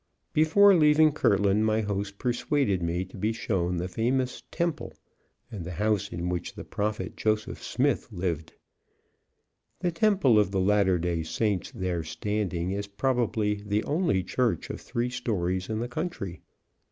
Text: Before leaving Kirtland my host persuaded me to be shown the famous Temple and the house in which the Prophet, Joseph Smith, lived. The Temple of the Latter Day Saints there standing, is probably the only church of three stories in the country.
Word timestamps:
Before 0.33 0.73
leaving 0.73 1.11
Kirtland 1.11 1.63
my 1.63 1.81
host 1.81 2.17
persuaded 2.17 2.81
me 2.81 3.05
to 3.05 3.17
be 3.17 3.31
shown 3.31 3.77
the 3.77 3.87
famous 3.87 4.41
Temple 4.49 4.93
and 5.51 5.63
the 5.63 5.73
house 5.73 6.11
in 6.11 6.27
which 6.27 6.55
the 6.55 6.63
Prophet, 6.63 7.15
Joseph 7.15 7.61
Smith, 7.61 8.11
lived. 8.11 8.53
The 9.81 9.91
Temple 9.91 10.39
of 10.39 10.49
the 10.49 10.59
Latter 10.59 10.97
Day 10.97 11.21
Saints 11.21 11.69
there 11.71 12.01
standing, 12.03 12.71
is 12.71 12.87
probably 12.87 13.61
the 13.63 13.83
only 13.83 14.23
church 14.23 14.71
of 14.71 14.81
three 14.81 15.11
stories 15.11 15.69
in 15.69 15.77
the 15.77 15.87
country. 15.87 16.41